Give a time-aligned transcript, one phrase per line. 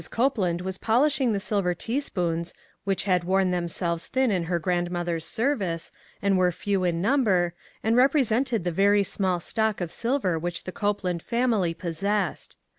[0.09, 2.55] Copeland was polishing the silver teaspoons,
[2.85, 5.91] which had worn themselves thin in her grand mother's service,
[6.23, 10.71] and were few in .number, and represented the very small stock of silver which the
[10.71, 12.57] Copeland family possessed.